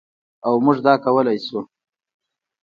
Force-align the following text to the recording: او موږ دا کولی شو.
او 0.45 0.53
موږ 0.65 0.77
دا 0.85 0.93
کولی 1.03 1.37
شو. 1.45 1.59